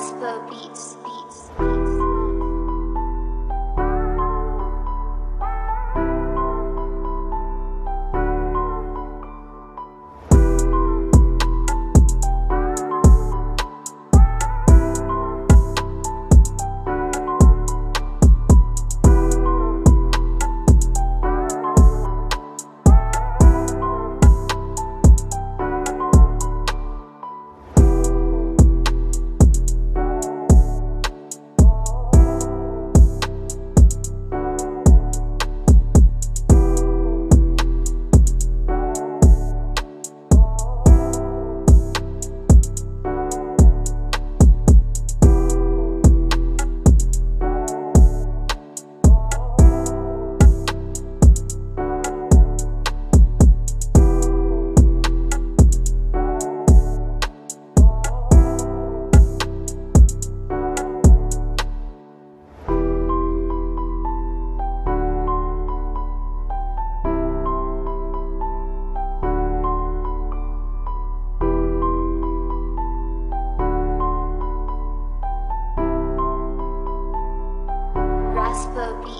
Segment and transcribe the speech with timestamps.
[0.00, 1.69] Jasper Beats, Beats.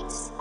[0.03, 0.40] needs.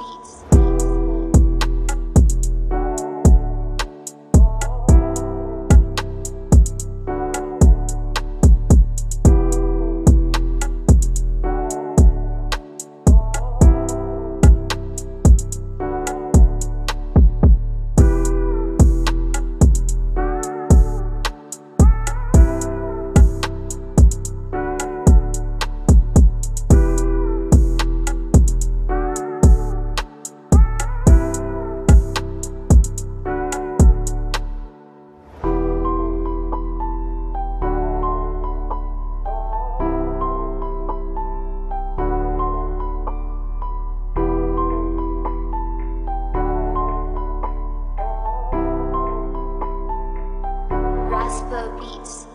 [52.06, 52.29] States.